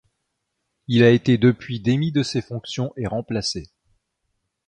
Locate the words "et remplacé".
2.97-3.67